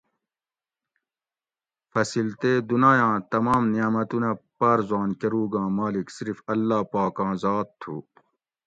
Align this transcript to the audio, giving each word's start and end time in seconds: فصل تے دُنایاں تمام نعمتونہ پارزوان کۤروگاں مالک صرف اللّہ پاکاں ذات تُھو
فصل 1.91 2.27
تے 2.41 2.51
دُنایاں 2.69 3.15
تمام 3.33 3.61
نعمتونہ 3.73 4.31
پارزوان 4.57 5.09
کۤروگاں 5.19 5.69
مالک 5.77 6.07
صرف 6.17 6.37
اللّہ 6.53 6.79
پاکاں 6.93 7.33
ذات 7.43 7.67
تُھو 7.79 7.95